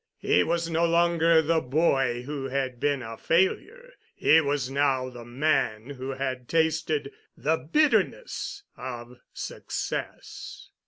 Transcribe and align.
He 0.17 0.41
was 0.43 0.67
no 0.67 0.83
longer 0.87 1.43
the 1.43 1.61
boy 1.61 2.23
who 2.23 2.45
had 2.47 2.79
been 2.79 3.03
a 3.03 3.17
failure. 3.17 3.93
He 4.15 4.41
was 4.41 4.67
now 4.67 5.11
the 5.11 5.23
man 5.23 5.91
who 5.91 6.09
had 6.13 6.49
tasted 6.49 7.11
the 7.37 7.57
bitterness 7.57 8.63
of 8.75 9.17
success. 9.31 10.71